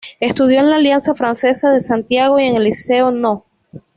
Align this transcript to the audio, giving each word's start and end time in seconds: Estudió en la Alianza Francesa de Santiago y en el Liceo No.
Estudió 0.19 0.61
en 0.61 0.71
la 0.71 0.77
Alianza 0.77 1.13
Francesa 1.13 1.71
de 1.71 1.79
Santiago 1.79 2.39
y 2.39 2.45
en 2.45 2.55
el 2.55 2.63
Liceo 2.63 3.11
No. 3.11 3.45